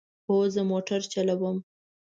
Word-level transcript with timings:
هو، 0.27 0.37
زه 0.53 0.61
موټر 0.71 1.01
چلوم 1.13 1.57